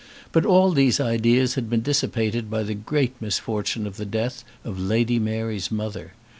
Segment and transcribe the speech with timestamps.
[0.31, 4.79] But all these ideas had been dissipated by the great misfortune of the death of
[4.79, 6.13] Lady Mary's mother.